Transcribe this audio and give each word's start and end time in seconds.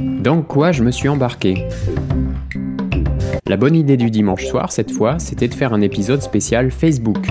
Dans 0.00 0.42
quoi 0.42 0.72
je 0.72 0.82
me 0.82 0.90
suis 0.90 1.08
embarqué? 1.08 1.66
La 3.46 3.56
bonne 3.56 3.74
idée 3.74 3.96
du 3.96 4.10
dimanche 4.10 4.46
soir, 4.46 4.72
cette 4.72 4.90
fois, 4.90 5.18
c'était 5.18 5.48
de 5.48 5.54
faire 5.54 5.72
un 5.72 5.80
épisode 5.80 6.22
spécial 6.22 6.70
Facebook. 6.70 7.26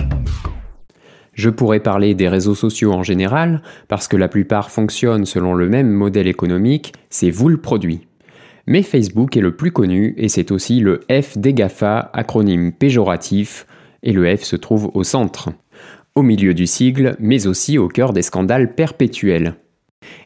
Je 1.33 1.49
pourrais 1.49 1.79
parler 1.79 2.15
des 2.15 2.28
réseaux 2.28 2.55
sociaux 2.55 2.92
en 2.92 3.03
général, 3.03 3.62
parce 3.87 4.08
que 4.08 4.17
la 4.17 4.28
plupart 4.28 4.71
fonctionnent 4.71 5.26
selon 5.26 5.53
le 5.53 5.69
même 5.69 5.90
modèle 5.90 6.28
économique, 6.28 6.94
c'est 7.10 7.31
vous 7.31 7.49
le 7.49 7.58
produit. 7.58 8.08
Mais 8.67 8.83
Facebook 8.83 9.36
est 9.38 9.42
le 9.42 9.56
plus 9.56 9.72
connu 9.72 10.13
et 10.17 10.28
c'est 10.28 10.51
aussi 10.51 10.79
le 10.79 10.99
F 11.10 11.38
des 11.38 11.54
GAFA, 11.54 12.12
acronyme 12.13 12.72
péjoratif, 12.72 13.65
et 14.04 14.13
le 14.13 14.36
F 14.36 14.44
se 14.44 14.56
trouve 14.56 14.92
au 14.94 15.04
centre, 15.04 15.49
au 16.16 16.22
milieu 16.22 16.54
du 16.54 16.67
sigle, 16.67 17.16
mais 17.20 17.48
aussi 17.48 17.77
au 17.77 17.88
cœur 17.88 18.13
des 18.13 18.22
scandales 18.22 18.76
perpétuels. 18.76 19.55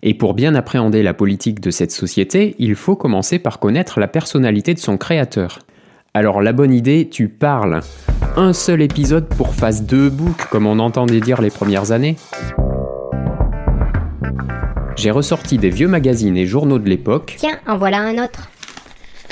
Et 0.02 0.14
pour 0.14 0.34
bien 0.34 0.56
appréhender 0.56 1.04
la 1.04 1.14
politique 1.14 1.60
de 1.60 1.72
cette 1.72 1.92
société, 1.92 2.56
il 2.60 2.76
faut 2.76 2.96
commencer 2.96 3.40
par 3.40 3.60
connaître 3.60 4.00
la 4.00 4.08
personnalité 4.08 4.74
de 4.74 4.80
son 4.80 4.98
créateur. 4.98 5.60
Alors 6.14 6.42
la 6.42 6.54
bonne 6.54 6.74
idée, 6.74 7.10
tu 7.10 7.28
parles. 7.28 7.80
Un 8.36 8.54
seul 8.54 8.82
épisode 8.82 9.28
pour 9.30 9.56
phase 9.56 9.86
2 9.86 10.10
book, 10.10 10.48
comme 10.52 10.68
on 10.68 10.80
entendait 10.80 11.20
dire 11.20 11.42
les 11.42 11.50
premières 11.50 11.92
années 11.92 12.18
J'ai 14.96 15.12
ressorti 15.12 15.58
des 15.58 15.70
vieux 15.70 15.88
magazines 15.88 16.38
et 16.38 16.46
journaux 16.46 16.80
de 16.80 16.90
l'époque. 16.90 17.36
Tiens, 17.38 17.60
en 17.66 17.78
voilà 17.78 18.00
un 18.00 18.24
autre. 18.24 18.50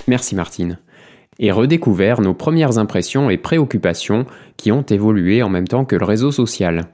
Merci 0.07 0.35
Martine. 0.35 0.79
Et 1.39 1.51
redécouvert 1.51 2.21
nos 2.21 2.33
premières 2.33 2.77
impressions 2.77 3.29
et 3.29 3.37
préoccupations 3.37 4.25
qui 4.57 4.71
ont 4.71 4.83
évolué 4.83 5.43
en 5.43 5.49
même 5.49 5.67
temps 5.67 5.85
que 5.85 5.95
le 5.95 6.05
réseau 6.05 6.31
social 6.31 6.87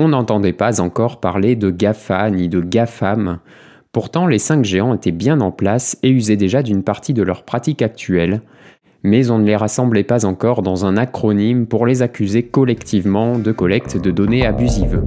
on 0.00 0.08
n'entendait 0.08 0.54
pas 0.54 0.80
encore 0.80 1.20
parler 1.20 1.56
de 1.56 1.70
GAFA 1.70 2.30
ni 2.30 2.48
de 2.48 2.62
GAFAM. 2.62 3.38
Pourtant, 3.92 4.26
les 4.26 4.38
cinq 4.38 4.64
géants 4.64 4.94
étaient 4.94 5.10
bien 5.10 5.42
en 5.42 5.50
place 5.50 5.98
et 6.02 6.08
usaient 6.08 6.38
déjà 6.38 6.62
d'une 6.62 6.82
partie 6.82 7.12
de 7.12 7.22
leurs 7.22 7.42
pratiques 7.42 7.82
actuelles, 7.82 8.40
mais 9.02 9.30
on 9.30 9.38
ne 9.38 9.44
les 9.44 9.56
rassemblait 9.56 10.02
pas 10.02 10.24
encore 10.24 10.62
dans 10.62 10.86
un 10.86 10.96
acronyme 10.96 11.66
pour 11.66 11.84
les 11.84 12.00
accuser 12.00 12.44
collectivement 12.44 13.38
de 13.38 13.52
collecte 13.52 13.98
de 13.98 14.10
données 14.10 14.46
abusives. 14.46 15.02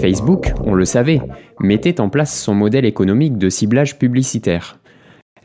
Facebook, 0.00 0.54
on 0.64 0.72
le 0.72 0.86
savait, 0.86 1.20
mettait 1.60 2.00
en 2.00 2.08
place 2.08 2.34
son 2.34 2.54
modèle 2.54 2.86
économique 2.86 3.36
de 3.36 3.50
ciblage 3.50 3.98
publicitaire. 3.98 4.78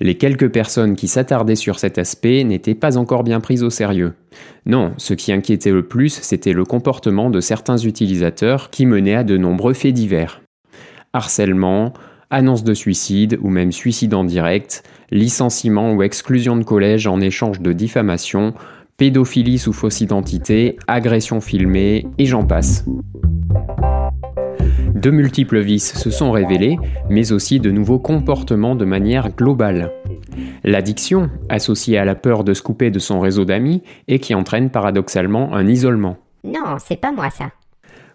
Les 0.02 0.16
quelques 0.16 0.50
personnes 0.50 0.96
qui 0.96 1.08
s'attardaient 1.08 1.56
sur 1.56 1.78
cet 1.78 1.98
aspect 1.98 2.44
n'étaient 2.44 2.76
pas 2.76 2.98
encore 2.98 3.24
bien 3.24 3.42
prises 3.42 3.64
au 3.64 3.70
sérieux. 3.70 4.14
Non, 4.66 4.94
ce 4.98 5.14
qui 5.14 5.32
inquiétait 5.34 5.72
le 5.72 5.84
plus, 5.84 6.20
c'était 6.22 6.54
le 6.54 6.64
comportement 6.64 7.30
de 7.30 7.42
certains 7.42 7.78
utilisateurs 7.78 8.70
qui 8.70 8.86
menait 8.86 9.16
à 9.16 9.24
de 9.24 9.36
nombreux 9.36 9.74
faits 9.74 9.94
divers. 9.94 10.42
Harcèlement, 11.12 11.94
annonce 12.30 12.64
de 12.64 12.74
suicide 12.74 13.40
ou 13.42 13.50
même 13.50 13.72
suicide 13.72 14.14
en 14.14 14.24
direct, 14.24 14.84
licenciement 15.12 15.94
ou 15.94 16.04
exclusion 16.04 16.56
de 16.56 16.64
collège 16.64 17.08
en 17.08 17.20
échange 17.20 17.60
de 17.60 17.74
diffamation, 17.74 18.54
pédophilie 18.98 19.58
sous 19.58 19.74
fausse 19.74 20.02
identité, 20.02 20.78
agression 20.88 21.42
filmée, 21.42 22.06
et 22.18 22.26
j'en 22.26 22.46
passe. 22.46 22.86
De 25.00 25.12
multiples 25.12 25.60
vices 25.60 25.94
se 25.94 26.10
sont 26.10 26.30
révélés, 26.30 26.78
mais 27.10 27.32
aussi 27.32 27.62
de 27.62 27.72
nouveaux 27.72 28.00
comportements 28.00 28.76
de 28.76 28.84
manière 28.84 29.30
globale. 29.30 29.94
L'addiction, 30.66 31.30
associée 31.48 31.98
à 31.98 32.04
la 32.04 32.16
peur 32.16 32.44
de 32.44 32.54
se 32.54 32.62
couper 32.62 32.92
de 32.92 33.00
son 33.00 33.22
réseau 33.22 33.46
d'amis 33.46 33.82
et 34.10 34.20
qui 34.20 34.36
entraîne 34.36 34.70
paradoxalement 34.70 35.56
un 35.56 35.68
isolement. 35.68 36.18
Non, 36.44 36.76
c'est 36.80 37.00
pas 37.00 37.14
moi 37.14 37.30
ça. 37.30 37.52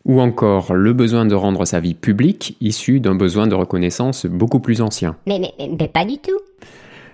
Ou 0.04 0.20
encore 0.20 0.74
le 0.74 0.92
besoin 0.92 1.24
de 1.24 1.34
rendre 1.34 1.64
sa 1.64 1.80
vie 1.80 1.94
publique, 1.94 2.58
issu 2.60 3.00
d'un 3.00 3.14
besoin 3.14 3.46
de 3.46 3.54
reconnaissance 3.54 4.26
beaucoup 4.26 4.60
plus 4.60 4.82
ancien. 4.82 5.16
Mais, 5.26 5.38
mais, 5.38 5.54
mais 5.80 5.88
pas 5.88 6.04
du 6.04 6.18
tout. 6.18 6.38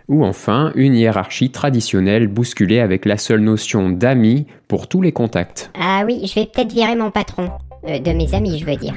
Ou 0.08 0.24
enfin 0.24 0.72
une 0.74 0.96
hiérarchie 0.96 1.50
traditionnelle 1.50 2.26
bousculée 2.26 2.80
avec 2.80 3.04
la 3.04 3.16
seule 3.16 3.42
notion 3.42 3.88
d'amis 3.88 4.46
pour 4.66 4.88
tous 4.88 5.00
les 5.00 5.12
contacts. 5.12 5.70
Ah 5.78 6.02
oui, 6.04 6.22
je 6.26 6.34
vais 6.34 6.46
peut-être 6.46 6.72
virer 6.72 6.96
mon 6.96 7.12
patron. 7.12 7.50
Euh, 7.88 7.98
de 7.98 8.10
mes 8.10 8.34
amis, 8.34 8.58
je 8.58 8.66
veux 8.66 8.76
dire. 8.76 8.94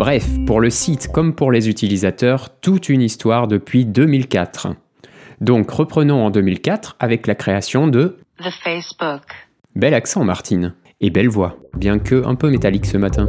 Bref, 0.00 0.26
pour 0.46 0.62
le 0.62 0.70
site 0.70 1.08
comme 1.12 1.34
pour 1.34 1.52
les 1.52 1.68
utilisateurs, 1.68 2.58
toute 2.62 2.88
une 2.88 3.02
histoire 3.02 3.46
depuis 3.48 3.84
2004. 3.84 4.68
Donc 5.42 5.70
reprenons 5.70 6.24
en 6.24 6.30
2004 6.30 6.96
avec 6.98 7.26
la 7.26 7.34
création 7.34 7.86
de 7.86 8.16
The 8.38 8.48
Facebook. 8.64 9.20
Bel 9.76 9.92
accent 9.92 10.24
Martine, 10.24 10.72
et 11.02 11.10
belle 11.10 11.28
voix, 11.28 11.58
bien 11.76 11.98
que 11.98 12.26
un 12.26 12.34
peu 12.34 12.48
métallique 12.48 12.86
ce 12.86 12.96
matin. 12.96 13.28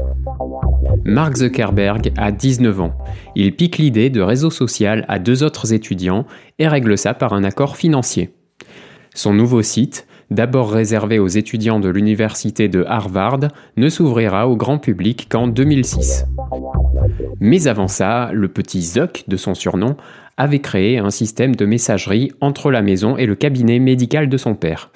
Mark 1.03 1.35
Zuckerberg 1.35 2.13
a 2.15 2.31
19 2.31 2.79
ans. 2.79 2.97
Il 3.35 3.53
pique 3.53 3.77
l'idée 3.77 4.09
de 4.09 4.21
réseau 4.21 4.49
social 4.49 5.03
à 5.09 5.19
deux 5.19 5.43
autres 5.43 5.73
étudiants 5.73 6.25
et 6.57 6.69
règle 6.69 6.97
ça 6.97 7.13
par 7.13 7.33
un 7.33 7.43
accord 7.43 7.75
financier. 7.75 8.33
Son 9.13 9.33
nouveau 9.33 9.61
site, 9.61 10.07
d'abord 10.31 10.71
réservé 10.71 11.19
aux 11.19 11.27
étudiants 11.27 11.79
de 11.79 11.89
l'université 11.89 12.69
de 12.69 12.83
Harvard, 12.87 13.41
ne 13.77 13.89
s'ouvrira 13.89 14.47
au 14.47 14.55
grand 14.55 14.79
public 14.79 15.27
qu'en 15.29 15.47
2006. 15.47 16.25
Mais 17.39 17.67
avant 17.67 17.87
ça, 17.87 18.31
le 18.33 18.47
petit 18.47 18.81
Zuck 18.81 19.25
de 19.27 19.37
son 19.37 19.53
surnom 19.53 19.95
avait 20.37 20.59
créé 20.59 20.97
un 20.97 21.11
système 21.11 21.55
de 21.55 21.65
messagerie 21.65 22.31
entre 22.41 22.71
la 22.71 22.81
maison 22.81 23.17
et 23.17 23.25
le 23.25 23.35
cabinet 23.35 23.77
médical 23.79 24.29
de 24.29 24.37
son 24.37 24.55
père. 24.55 24.89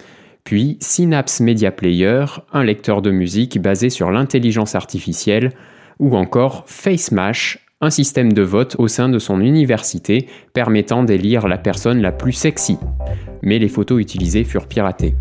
Puis 0.44 0.78
Synapse 0.80 1.42
Media 1.42 1.72
Player, 1.72 2.26
un 2.54 2.64
lecteur 2.64 3.02
de 3.02 3.12
musique 3.12 3.62
basé 3.62 3.90
sur 3.90 4.12
l'intelligence 4.12 4.76
artificielle, 4.76 5.52
ou 6.00 6.16
encore 6.16 6.64
FaceMash, 6.68 7.65
un 7.82 7.90
système 7.90 8.32
de 8.32 8.42
vote 8.42 8.76
au 8.80 8.88
sein 8.88 9.10
de 9.10 9.20
son 9.20 9.42
université 9.42 10.28
permettant 10.54 11.04
d'élire 11.04 11.48
la 11.48 11.58
personne 11.58 12.02
la 12.02 12.14
plus 12.14 12.32
sexy. 12.32 12.78
Mais 13.42 13.60
les 13.60 13.68
photos 13.68 14.02
utilisées 14.02 14.46
furent 14.46 14.68
piratées. 14.68 15.16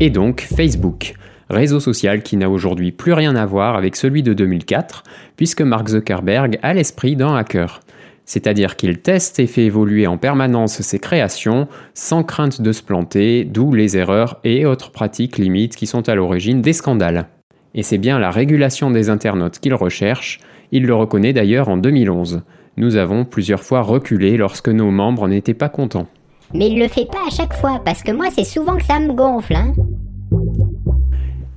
Et 0.00 0.10
donc 0.10 0.42
Facebook, 0.42 1.14
réseau 1.48 1.80
social 1.80 2.22
qui 2.22 2.36
n'a 2.36 2.50
aujourd'hui 2.50 2.92
plus 2.92 3.14
rien 3.14 3.36
à 3.36 3.46
voir 3.46 3.74
avec 3.76 3.96
celui 3.96 4.22
de 4.22 4.34
2004, 4.34 5.02
puisque 5.36 5.62
Mark 5.62 5.88
Zuckerberg 5.88 6.58
a 6.62 6.74
l'esprit 6.74 7.16
d'un 7.16 7.34
hacker. 7.34 7.80
C'est-à-dire 8.26 8.76
qu'il 8.76 8.98
teste 8.98 9.40
et 9.40 9.46
fait 9.46 9.64
évoluer 9.64 10.06
en 10.06 10.18
permanence 10.18 10.82
ses 10.82 10.98
créations 10.98 11.68
sans 11.94 12.22
crainte 12.22 12.60
de 12.60 12.72
se 12.72 12.82
planter, 12.82 13.44
d'où 13.44 13.72
les 13.72 13.96
erreurs 13.96 14.38
et 14.44 14.66
autres 14.66 14.92
pratiques 14.92 15.38
limites 15.38 15.74
qui 15.74 15.86
sont 15.86 16.06
à 16.10 16.14
l'origine 16.14 16.60
des 16.60 16.74
scandales. 16.74 17.28
Et 17.74 17.82
c'est 17.82 17.96
bien 17.96 18.18
la 18.18 18.30
régulation 18.30 18.90
des 18.90 19.08
internautes 19.08 19.58
qu'il 19.58 19.74
recherche, 19.74 20.40
il 20.72 20.84
le 20.84 20.94
reconnaît 20.94 21.32
d'ailleurs 21.32 21.68
en 21.68 21.76
2011. 21.76 22.42
Nous 22.76 22.96
avons 22.96 23.24
plusieurs 23.24 23.62
fois 23.62 23.82
reculé 23.82 24.36
lorsque 24.36 24.68
nos 24.68 24.90
membres 24.90 25.28
n'étaient 25.28 25.54
pas 25.54 25.68
contents. 25.68 26.06
Mais 26.54 26.68
il 26.68 26.78
le 26.78 26.88
fait 26.88 27.06
pas 27.06 27.26
à 27.26 27.30
chaque 27.30 27.54
fois, 27.54 27.80
parce 27.84 28.02
que 28.02 28.12
moi 28.12 28.26
c'est 28.30 28.44
souvent 28.44 28.76
que 28.76 28.84
ça 28.84 29.00
me 29.00 29.12
gonfle, 29.12 29.54
hein. 29.54 29.72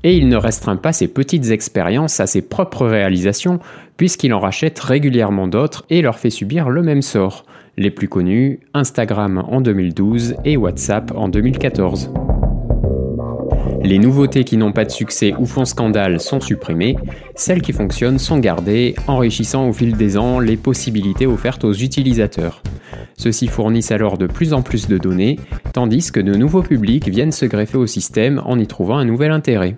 Et 0.04 0.18
il 0.18 0.30
ne 0.30 0.36
restreint 0.36 0.78
pas 0.78 0.94
ses 0.94 1.08
petites 1.08 1.52
expériences 1.52 2.20
à 2.20 2.26
ses 2.26 2.42
propres 2.42 2.88
réalisations, 2.88 3.60
puisqu'il 3.98 4.34
en 4.34 4.40
rachète 4.40 4.80
régulièrement 4.80 5.48
d'autres 5.48 5.86
et 5.90 6.02
leur 6.02 6.18
fait 6.18 6.32
subir 6.32 6.70
le 6.70 6.82
même 6.82 7.04
sort. 7.04 7.46
Les 7.78 7.92
plus 7.92 8.10
connus, 8.10 8.60
Instagram 8.74 9.44
en 9.48 9.62
2012 9.62 10.36
et 10.44 10.58
WhatsApp 10.58 11.12
en 11.16 11.30
2014. 11.30 12.12
Les 13.84 13.98
nouveautés 13.98 14.44
qui 14.44 14.58
n'ont 14.58 14.72
pas 14.72 14.86
de 14.86 14.92
succès 14.92 15.34
ou 15.40 15.46
font 15.46 15.66
scandale 15.66 16.20
sont 16.20 16.40
supprimées, 16.40 16.96
celles 17.36 17.62
qui 17.62 17.74
fonctionnent 17.74 18.20
sont 18.20 18.38
gardées, 18.38 18.96
enrichissant 19.08 19.68
au 19.68 19.74
fil 19.74 19.98
des 19.98 20.18
ans 20.18 20.40
les 20.40 20.56
possibilités 20.56 21.26
offertes 21.26 21.64
aux 21.64 21.74
utilisateurs. 21.74 22.62
Ceux-ci 23.18 23.48
fournissent 23.48 23.92
alors 23.92 24.18
de 24.18 24.28
plus 24.28 24.54
en 24.54 24.62
plus 24.62 24.88
de 24.88 24.98
données, 24.98 25.40
tandis 25.74 26.12
que 26.12 26.20
de 26.20 26.36
nouveaux 26.36 26.62
publics 26.62 27.08
viennent 27.08 27.32
se 27.32 27.46
greffer 27.46 27.78
au 27.78 27.88
système 27.88 28.42
en 28.46 28.60
y 28.60 28.68
trouvant 28.68 28.98
un 28.98 29.06
nouvel 29.06 29.32
intérêt. 29.32 29.78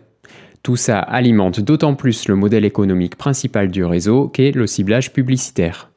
Tout 0.64 0.76
ça 0.76 1.00
alimente 1.00 1.60
d'autant 1.60 1.96
plus 1.96 2.28
le 2.28 2.36
modèle 2.36 2.66
économique 2.66 3.16
principal 3.16 3.70
du 3.70 3.84
réseau 3.84 4.28
qu'est 4.28 4.52
le 4.52 4.68
ciblage 4.68 5.14
publicitaire. 5.14 5.92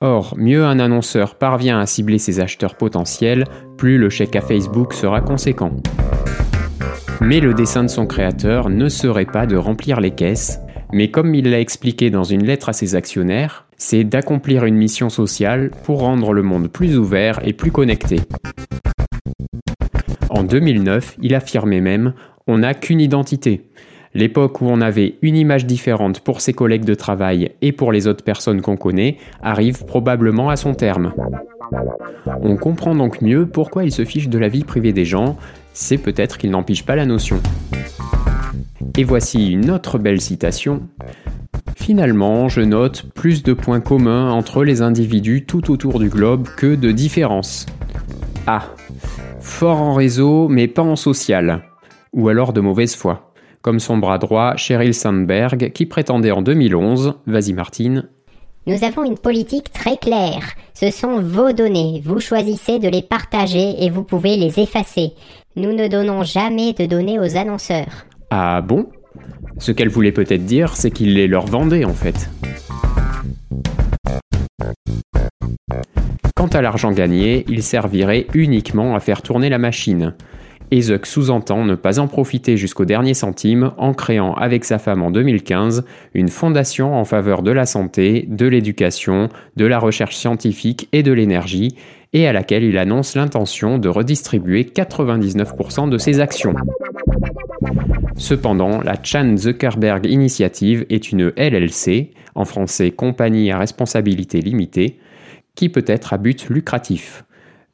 Or, 0.00 0.34
mieux 0.36 0.64
un 0.64 0.80
annonceur 0.80 1.36
parvient 1.36 1.78
à 1.78 1.86
cibler 1.86 2.18
ses 2.18 2.40
acheteurs 2.40 2.76
potentiels, 2.76 3.44
plus 3.76 3.98
le 3.98 4.10
chèque 4.10 4.34
à 4.34 4.40
Facebook 4.40 4.94
sera 4.94 5.20
conséquent. 5.20 5.72
Mais 7.24 7.38
le 7.38 7.54
dessin 7.54 7.84
de 7.84 7.88
son 7.88 8.06
créateur 8.06 8.68
ne 8.68 8.88
serait 8.88 9.26
pas 9.26 9.46
de 9.46 9.56
remplir 9.56 10.00
les 10.00 10.10
caisses, 10.10 10.58
mais 10.92 11.12
comme 11.12 11.34
il 11.36 11.48
l'a 11.48 11.60
expliqué 11.60 12.10
dans 12.10 12.24
une 12.24 12.44
lettre 12.44 12.68
à 12.68 12.72
ses 12.72 12.96
actionnaires, 12.96 13.66
c'est 13.76 14.02
d'accomplir 14.02 14.64
une 14.64 14.74
mission 14.74 15.08
sociale 15.08 15.70
pour 15.84 16.00
rendre 16.00 16.32
le 16.32 16.42
monde 16.42 16.68
plus 16.68 16.98
ouvert 16.98 17.38
et 17.46 17.52
plus 17.52 17.70
connecté. 17.70 18.20
En 20.30 20.42
2009, 20.42 21.16
il 21.22 21.36
affirmait 21.36 21.80
même 21.80 22.12
On 22.48 22.58
n'a 22.58 22.74
qu'une 22.74 23.00
identité. 23.00 23.68
L'époque 24.14 24.60
où 24.60 24.66
on 24.66 24.80
avait 24.80 25.14
une 25.22 25.36
image 25.36 25.64
différente 25.64 26.20
pour 26.20 26.40
ses 26.40 26.52
collègues 26.52 26.84
de 26.84 26.94
travail 26.94 27.52
et 27.62 27.72
pour 27.72 27.92
les 27.92 28.08
autres 28.08 28.24
personnes 28.24 28.60
qu'on 28.60 28.76
connaît 28.76 29.16
arrive 29.42 29.84
probablement 29.84 30.50
à 30.50 30.56
son 30.56 30.74
terme. 30.74 31.14
On 32.42 32.56
comprend 32.56 32.94
donc 32.94 33.22
mieux 33.22 33.46
pourquoi 33.46 33.84
il 33.84 33.92
se 33.92 34.04
fiche 34.04 34.28
de 34.28 34.38
la 34.38 34.48
vie 34.48 34.64
privée 34.64 34.92
des 34.92 35.06
gens, 35.06 35.38
c'est 35.72 35.98
peut-être 35.98 36.38
qu'il 36.38 36.50
n'empêche 36.50 36.84
pas 36.84 36.96
la 36.96 37.06
notion. 37.06 37.40
Et 38.96 39.04
voici 39.04 39.52
une 39.52 39.70
autre 39.70 39.98
belle 39.98 40.20
citation. 40.20 40.82
Finalement, 41.76 42.48
je 42.48 42.60
note 42.60 43.04
plus 43.14 43.42
de 43.42 43.52
points 43.52 43.80
communs 43.80 44.30
entre 44.30 44.64
les 44.64 44.82
individus 44.82 45.44
tout 45.46 45.70
autour 45.70 45.98
du 45.98 46.08
globe 46.08 46.46
que 46.56 46.74
de 46.74 46.92
différences. 46.92 47.66
Ah, 48.46 48.74
fort 49.40 49.80
en 49.80 49.94
réseau 49.94 50.48
mais 50.48 50.68
pas 50.68 50.82
en 50.82 50.96
social, 50.96 51.62
ou 52.12 52.28
alors 52.28 52.52
de 52.52 52.60
mauvaise 52.60 52.94
foi, 52.94 53.32
comme 53.62 53.80
son 53.80 53.96
bras 53.96 54.18
droit 54.18 54.56
Sheryl 54.56 54.94
Sandberg 54.94 55.72
qui 55.72 55.86
prétendait 55.86 56.32
en 56.32 56.42
2011, 56.42 57.14
vas-y 57.26 57.52
Martine, 57.52 58.08
nous 58.64 58.84
avons 58.84 59.02
une 59.02 59.18
politique 59.18 59.72
très 59.72 59.96
claire. 59.96 60.44
Ce 60.72 60.92
sont 60.92 61.20
vos 61.20 61.52
données. 61.52 62.00
Vous 62.04 62.20
choisissez 62.20 62.78
de 62.78 62.88
les 62.88 63.02
partager 63.02 63.82
et 63.82 63.90
vous 63.90 64.04
pouvez 64.04 64.36
les 64.36 64.60
effacer. 64.60 65.14
Nous 65.54 65.74
ne 65.74 65.86
donnons 65.86 66.22
jamais 66.22 66.72
de 66.72 66.86
données 66.86 67.18
aux 67.18 67.36
annonceurs. 67.36 68.06
Ah 68.30 68.62
bon? 68.62 68.86
Ce 69.58 69.70
qu'elle 69.70 69.90
voulait 69.90 70.12
peut-être 70.12 70.46
dire, 70.46 70.74
c'est 70.74 70.90
qu'il 70.90 71.12
les 71.12 71.28
leur 71.28 71.44
vendait 71.44 71.84
en 71.84 71.92
fait. 71.92 72.30
Quant 76.34 76.46
à 76.46 76.62
l'argent 76.62 76.90
gagné, 76.90 77.44
il 77.48 77.62
servirait 77.62 78.26
uniquement 78.32 78.96
à 78.96 79.00
faire 79.00 79.20
tourner 79.20 79.50
la 79.50 79.58
machine. 79.58 80.14
Ezek 80.70 81.04
sous-entend 81.04 81.66
ne 81.66 81.74
pas 81.74 81.98
en 81.98 82.08
profiter 82.08 82.56
jusqu'au 82.56 82.86
dernier 82.86 83.12
centime 83.12 83.72
en 83.76 83.92
créant 83.92 84.32
avec 84.32 84.64
sa 84.64 84.78
femme 84.78 85.02
en 85.02 85.10
2015 85.10 85.84
une 86.14 86.28
fondation 86.28 86.94
en 86.94 87.04
faveur 87.04 87.42
de 87.42 87.50
la 87.50 87.66
santé, 87.66 88.24
de 88.26 88.46
l'éducation, 88.46 89.28
de 89.56 89.66
la 89.66 89.78
recherche 89.78 90.16
scientifique 90.16 90.88
et 90.92 91.02
de 91.02 91.12
l'énergie, 91.12 91.76
et 92.12 92.26
à 92.26 92.32
laquelle 92.32 92.64
il 92.64 92.78
annonce 92.78 93.14
l'intention 93.14 93.78
de 93.78 93.88
redistribuer 93.88 94.64
99% 94.64 95.88
de 95.88 95.98
ses 95.98 96.20
actions. 96.20 96.54
Cependant, 98.16 98.80
la 98.82 98.94
Chan 99.02 99.36
Zuckerberg 99.36 100.06
Initiative 100.06 100.84
est 100.90 101.10
une 101.10 101.32
LLC, 101.36 102.10
en 102.34 102.44
français 102.44 102.90
Compagnie 102.90 103.50
à 103.50 103.58
responsabilité 103.58 104.40
limitée, 104.40 104.98
qui 105.54 105.68
peut 105.68 105.84
être 105.86 106.12
à 106.12 106.18
but 106.18 106.48
lucratif. 106.48 107.24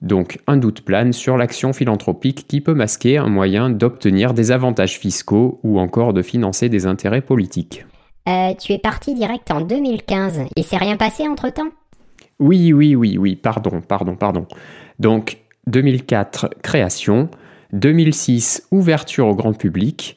Donc 0.00 0.38
un 0.46 0.56
doute 0.56 0.82
plane 0.82 1.12
sur 1.12 1.37
l'action 1.37 1.73
philanthropique 1.73 2.46
qui 2.46 2.61
peut 2.61 2.75
masquer 2.75 3.19
un 3.19 3.29
moyen 3.29 3.69
d'obtenir 3.69 4.32
des 4.32 4.52
avantages 4.52 4.99
fiscaux 4.99 5.58
ou 5.64 5.81
encore 5.81 6.12
de 6.12 6.23
financer 6.23 6.69
des 6.69 6.87
intérêts 6.87 7.20
politiques. 7.20 7.85
Euh, 8.29 8.55
tu 8.55 8.73
es 8.73 8.79
parti 8.79 9.14
direct 9.14 9.50
en 9.50 9.61
2015. 9.61 10.43
Il 10.55 10.64
s'est 10.64 10.76
rien 10.76 10.96
passé 10.96 11.26
entre-temps? 11.26 11.70
Oui, 12.38 12.73
oui, 12.73 12.94
oui, 12.94 13.19
oui, 13.19 13.37
pardon, 13.37 13.81
pardon, 13.81 14.14
pardon. 14.14 14.46
Donc 14.99 15.38
2004, 15.67 16.50
création. 16.62 17.29
2006, 17.73 18.69
ouverture 18.70 19.26
au 19.26 19.35
grand 19.35 19.52
public. 19.52 20.17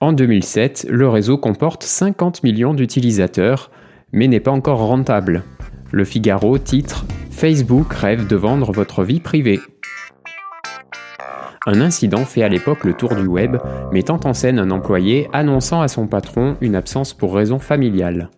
En 0.00 0.12
2007, 0.12 0.86
le 0.88 1.08
réseau 1.08 1.38
comporte 1.38 1.82
50 1.82 2.42
millions 2.42 2.74
d'utilisateurs, 2.74 3.70
mais 4.12 4.28
n'est 4.28 4.40
pas 4.40 4.50
encore 4.50 4.80
rentable. 4.80 5.44
Le 5.92 6.04
Figaro 6.04 6.58
titre 6.58 7.04
Facebook 7.30 7.92
rêve 7.92 8.26
de 8.26 8.36
vendre 8.36 8.72
votre 8.72 9.04
vie 9.04 9.20
privée. 9.20 9.60
Un 11.66 11.80
incident 11.80 12.24
fait 12.24 12.42
à 12.42 12.48
l'époque 12.48 12.84
le 12.84 12.94
tour 12.94 13.14
du 13.14 13.26
web, 13.26 13.58
mettant 13.92 14.20
en 14.24 14.32
scène 14.32 14.58
un 14.58 14.70
employé 14.70 15.28
annonçant 15.32 15.82
à 15.82 15.88
son 15.88 16.06
patron 16.06 16.56
une 16.60 16.74
absence 16.74 17.12
pour 17.12 17.34
raison 17.34 17.58
familiale. 17.58 18.30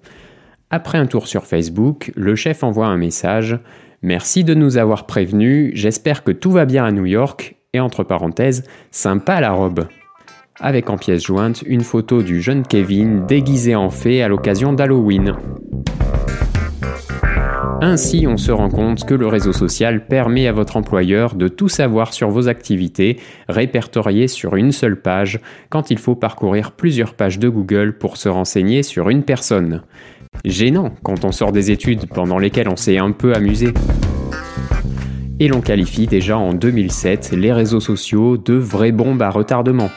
Après 0.72 0.99
un 0.99 1.06
tour 1.06 1.26
sur 1.26 1.46
Facebook, 1.46 2.12
le 2.14 2.37
chef 2.37 2.62
envoie 2.62 2.87
un 2.87 2.96
message 2.96 3.58
Merci 4.02 4.44
de 4.44 4.55
nous 4.55 4.78
avoir 4.78 5.05
prévenus, 5.05 5.72
j'espère 5.75 6.22
que 6.22 6.31
tout 6.31 6.52
va 6.52 6.64
bien 6.64 6.84
à 6.84 6.93
New 6.93 7.06
York, 7.06 7.56
et 7.72 7.81
entre 7.81 8.05
parenthèses, 8.05 8.62
sympa 8.93 9.40
la 9.40 9.50
robe. 9.50 9.88
Avec 10.61 10.88
en 10.88 10.96
pièce 10.96 11.25
jointe 11.25 11.62
une 11.67 11.82
photo 11.82 12.22
du 12.22 12.40
jeune 12.40 12.62
Kevin 12.62 13.26
déguisé 13.26 13.75
en 13.75 13.90
fée 13.90 14.22
à 14.22 14.28
l'occasion 14.28 14.72
d'Halloween. 14.72 15.34
Ainsi, 17.82 18.26
on 18.28 18.37
se 18.37 18.52
rend 18.52 18.69
compte 18.69 19.05
que 19.05 19.14
le 19.14 19.26
réseau 19.26 19.52
social 19.52 20.06
permet 20.06 20.46
à 20.46 20.52
votre 20.52 20.76
employeur 20.76 21.34
de 21.34 21.49
tout 21.49 21.69
savoir 21.69 22.12
sur 22.12 22.31
vos 22.31 22.46
activités, 22.46 23.19
répertoriées 23.49 24.28
sur 24.28 24.55
une 24.55 24.70
seule 24.70 25.00
page, 25.00 25.40
quand 25.69 25.90
il 25.90 25.99
faut 25.99 26.14
parcourir 26.14 26.72
plusieurs 26.72 27.14
pages 27.14 27.38
de 27.38 27.49
Google 27.49 27.99
pour 27.99 28.19
se 28.19 28.28
renseigner 28.28 28.82
sur 28.82 29.08
une 29.08 29.25
personne. 29.25 29.82
Gênant 30.44 30.94
quand 31.03 31.25
on 31.25 31.32
sort 31.32 31.53
des 31.53 31.71
études 31.71 32.06
pendant 32.06 32.38
lesquelles 32.38 32.69
on 32.69 32.77
s'est 32.77 32.99
un 32.99 33.12
peu 33.12 33.35
amusé. 33.35 33.75
Et 35.38 35.49
l'on 35.49 35.61
qualifie 35.61 36.06
déjà 36.06 36.38
en 36.38 36.55
2007 36.55 37.32
les 37.32 37.53
réseaux 37.53 37.81
sociaux 37.81 38.38
de 38.38 38.55
vraies 38.55 38.93
bombes 38.93 39.21
à 39.21 39.31
retardement. 39.31 39.91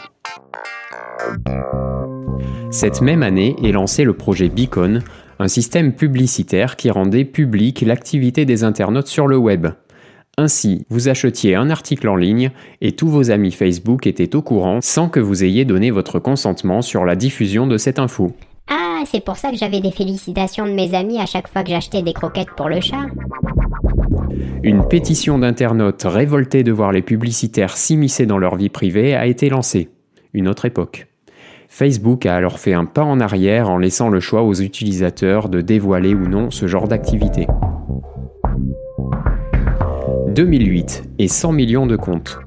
Cette 2.72 3.02
même 3.02 3.24
année 3.24 3.56
est 3.64 3.72
lancé 3.72 4.04
le 4.04 4.14
projet 4.14 4.50
Beacon, 4.50 5.02
un 5.40 5.48
système 5.48 5.94
publicitaire 5.94 6.76
qui 6.76 6.90
rendait 6.90 7.26
publique 7.26 7.82
l'activité 7.82 8.46
des 8.46 8.64
internautes 8.64 9.08
sur 9.08 9.28
le 9.28 9.38
web. 9.38 9.68
Ainsi, 10.38 10.86
vous 10.90 11.10
achetiez 11.10 11.56
un 11.56 11.70
article 11.70 12.10
en 12.10 12.16
ligne 12.16 12.52
et 12.82 12.94
tous 12.94 13.08
vos 13.08 13.32
amis 13.32 13.52
Facebook 13.52 14.08
étaient 14.08 14.36
au 14.36 14.42
courant 14.42 14.82
sans 14.82 15.08
que 15.08 15.20
vous 15.20 15.44
ayez 15.44 15.64
donné 15.64 15.92
votre 15.92 16.20
consentement 16.20 16.82
sur 16.82 17.06
la 17.06 17.16
diffusion 17.16 17.68
de 17.68 17.78
cette 17.78 18.00
info. 18.00 18.34
C'est 19.06 19.24
pour 19.24 19.38
ça 19.38 19.52
que 19.52 19.58
j'avais 19.58 19.80
des 19.80 19.92
félicitations 19.92 20.66
de 20.66 20.72
mes 20.72 20.94
amis 20.96 21.20
à 21.20 21.26
chaque 21.26 21.48
fois 21.48 21.64
que 21.64 21.70
j'achetais 21.70 22.02
des 22.02 22.14
croquettes 22.14 22.52
pour 22.56 22.70
le 22.70 22.80
chat. 22.80 23.06
Une 24.64 24.88
pétition 24.88 25.38
d'internautes 25.40 26.04
révoltés 26.04 26.64
de 26.64 26.72
voir 26.72 26.92
les 26.92 27.02
publicitaires 27.02 27.76
s'immiscer 27.76 28.26
dans 28.26 28.38
leur 28.38 28.56
vie 28.56 28.70
privée 28.70 29.14
a 29.14 29.26
été 29.26 29.50
lancée. 29.50 29.90
Une 30.34 30.48
autre 30.48 30.66
époque. 30.66 31.08
Facebook 31.68 32.26
a 32.26 32.36
alors 32.36 32.60
fait 32.60 32.74
un 32.74 32.86
pas 32.86 33.04
en 33.04 33.20
arrière 33.20 33.70
en 33.70 33.78
laissant 33.78 34.10
le 34.10 34.20
choix 34.20 34.44
aux 34.44 34.54
utilisateurs 34.54 35.50
de 35.50 35.62
dévoiler 35.62 36.14
ou 36.14 36.28
non 36.28 36.50
ce 36.50 36.68
genre 36.68 36.88
d'activité. 36.88 37.48
2008 40.30 41.04
et 41.20 41.28
100 41.28 41.52
millions 41.52 41.88
de 41.88 41.96
comptes. 41.96 42.43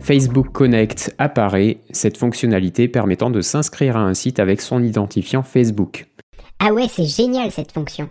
Facebook 0.00 0.50
Connect 0.52 1.14
apparaît, 1.18 1.78
cette 1.90 2.16
fonctionnalité 2.16 2.88
permettant 2.88 3.30
de 3.30 3.40
s'inscrire 3.40 3.96
à 3.96 4.00
un 4.00 4.14
site 4.14 4.38
avec 4.40 4.60
son 4.60 4.82
identifiant 4.82 5.42
Facebook. 5.42 6.06
Ah 6.58 6.72
ouais, 6.72 6.86
c'est 6.88 7.04
génial 7.04 7.50
cette 7.50 7.72
fonction. 7.72 8.08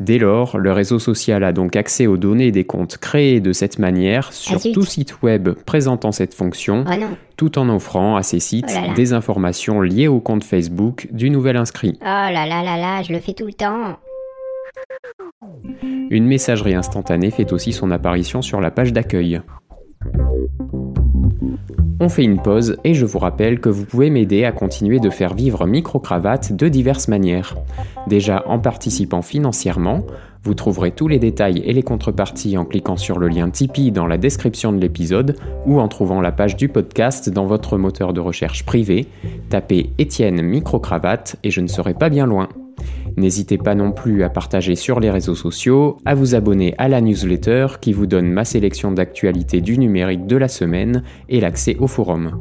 Dès 0.00 0.16
lors, 0.16 0.56
le 0.56 0.72
réseau 0.72 0.98
social 0.98 1.44
a 1.44 1.52
donc 1.52 1.76
accès 1.76 2.06
aux 2.06 2.16
données 2.16 2.52
des 2.52 2.64
comptes 2.64 2.96
créés 2.96 3.40
de 3.40 3.52
cette 3.52 3.78
manière 3.78 4.32
sur 4.32 4.56
Ah, 4.56 4.68
tout 4.72 4.84
site 4.86 5.20
web 5.22 5.50
présentant 5.66 6.10
cette 6.10 6.32
fonction, 6.32 6.84
Oh 6.88 7.04
tout 7.36 7.58
en 7.58 7.68
offrant 7.68 8.16
à 8.16 8.22
ces 8.22 8.40
sites 8.40 8.64
Oh 8.70 8.74
là 8.80 8.86
là. 8.88 8.94
des 8.94 9.12
informations 9.12 9.82
liées 9.82 10.08
au 10.08 10.20
compte 10.20 10.42
Facebook 10.42 11.06
du 11.12 11.28
nouvel 11.28 11.58
inscrit. 11.58 11.98
Oh 12.00 12.04
là 12.04 12.46
là 12.46 12.62
là 12.62 12.78
là, 12.78 13.02
je 13.02 13.12
le 13.12 13.20
fais 13.20 13.34
tout 13.34 13.46
le 13.46 13.52
temps. 13.52 13.98
Une 16.10 16.24
messagerie 16.26 16.74
instantanée 16.74 17.30
fait 17.30 17.52
aussi 17.52 17.72
son 17.74 17.90
apparition 17.90 18.40
sur 18.40 18.60
la 18.62 18.70
page 18.70 18.94
d'accueil. 18.94 19.42
On 22.00 22.08
fait 22.08 22.24
une 22.24 22.40
pause 22.40 22.76
et 22.84 22.94
je 22.94 23.04
vous 23.04 23.18
rappelle 23.18 23.60
que 23.60 23.68
vous 23.68 23.84
pouvez 23.84 24.10
m'aider 24.10 24.44
à 24.44 24.52
continuer 24.52 25.00
de 25.00 25.10
faire 25.10 25.34
vivre 25.34 25.66
Microcravate 25.66 26.54
de 26.54 26.68
diverses 26.68 27.08
manières. 27.08 27.56
Déjà 28.06 28.42
en 28.46 28.58
participant 28.58 29.22
financièrement, 29.22 30.04
vous 30.42 30.54
trouverez 30.54 30.92
tous 30.92 31.08
les 31.08 31.18
détails 31.18 31.62
et 31.64 31.74
les 31.74 31.82
contreparties 31.82 32.56
en 32.56 32.64
cliquant 32.64 32.96
sur 32.96 33.18
le 33.18 33.28
lien 33.28 33.50
Tipeee 33.50 33.92
dans 33.92 34.06
la 34.06 34.16
description 34.16 34.72
de 34.72 34.80
l'épisode 34.80 35.36
ou 35.66 35.78
en 35.78 35.88
trouvant 35.88 36.22
la 36.22 36.32
page 36.32 36.56
du 36.56 36.68
podcast 36.68 37.28
dans 37.28 37.44
votre 37.44 37.76
moteur 37.76 38.14
de 38.14 38.20
recherche 38.20 38.64
privé. 38.64 39.06
Tapez 39.50 39.92
Étienne 39.98 40.40
Microcravate 40.40 41.36
et 41.44 41.50
je 41.50 41.60
ne 41.60 41.66
serai 41.66 41.92
pas 41.92 42.08
bien 42.08 42.26
loin. 42.26 42.48
N'hésitez 43.16 43.58
pas 43.58 43.74
non 43.74 43.92
plus 43.92 44.22
à 44.22 44.30
partager 44.30 44.74
sur 44.74 45.00
les 45.00 45.10
réseaux 45.10 45.34
sociaux, 45.34 45.96
à 46.04 46.14
vous 46.14 46.34
abonner 46.34 46.74
à 46.78 46.88
la 46.88 47.00
newsletter 47.00 47.66
qui 47.80 47.92
vous 47.92 48.06
donne 48.06 48.30
ma 48.30 48.44
sélection 48.44 48.92
d'actualités 48.92 49.60
du 49.60 49.78
numérique 49.78 50.26
de 50.26 50.36
la 50.36 50.48
semaine 50.48 51.02
et 51.28 51.40
l'accès 51.40 51.76
au 51.78 51.86
forum. 51.86 52.38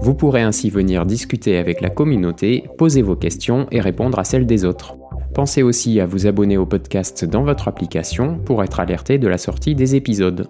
Vous 0.00 0.14
pourrez 0.14 0.42
ainsi 0.42 0.70
venir 0.70 1.06
discuter 1.06 1.56
avec 1.56 1.80
la 1.80 1.90
communauté, 1.90 2.64
poser 2.76 3.02
vos 3.02 3.16
questions 3.16 3.66
et 3.70 3.80
répondre 3.80 4.18
à 4.18 4.24
celles 4.24 4.46
des 4.46 4.64
autres. 4.64 4.96
Pensez 5.34 5.62
aussi 5.62 6.00
à 6.00 6.06
vous 6.06 6.26
abonner 6.26 6.56
au 6.56 6.66
podcast 6.66 7.24
dans 7.24 7.42
votre 7.42 7.68
application 7.68 8.38
pour 8.38 8.62
être 8.62 8.80
alerté 8.80 9.18
de 9.18 9.28
la 9.28 9.38
sortie 9.38 9.74
des 9.74 9.94
épisodes. 9.94 10.48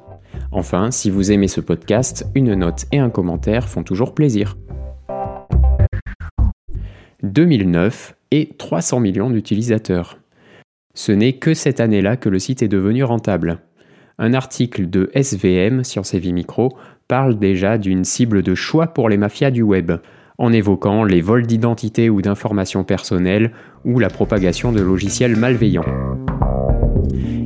Enfin, 0.53 0.91
si 0.91 1.11
vous 1.11 1.33
aimez 1.33 1.49
ce 1.49 1.61
podcast, 1.61 2.27
une 2.35 2.55
note 2.55 2.87
et 2.93 2.99
un 2.99 3.11
commentaire 3.11 3.69
font 3.69 3.83
toujours 3.83 4.15
plaisir. 4.15 4.57
2009 7.23 8.15
et 8.37 8.51
300 8.59 9.01
millions 9.01 9.31
d'utilisateurs. 9.31 10.19
Ce 10.95 11.11
n'est 11.11 11.35
que 11.35 11.55
cette 11.55 11.81
année-là 11.81 12.19
que 12.19 12.29
le 12.29 12.39
site 12.39 12.63
est 12.63 12.69
devenu 12.69 13.03
rentable. 13.03 13.61
Un 14.19 14.35
article 14.35 14.91
de 14.91 15.11
SVM, 15.15 15.83
Sciences 15.85 16.13
et 16.13 16.33
Micro, 16.33 16.77
parle 17.09 17.39
déjà 17.39 17.79
d'une 17.79 18.05
cible 18.05 18.43
de 18.43 18.55
choix 18.55 18.89
pour 18.89 19.09
les 19.09 19.17
mafias 19.17 19.51
du 19.51 19.63
web, 19.63 19.93
en 20.37 20.53
évoquant 20.53 21.05
les 21.05 21.23
vols 21.23 21.47
d'identité 21.47 22.11
ou 22.11 22.21
d'informations 22.21 22.85
personnelles 22.85 23.53
ou 23.87 23.99
la 23.99 24.11
propagation 24.11 24.71
de 24.71 24.83
logiciels 24.83 25.37
malveillants. 25.37 25.85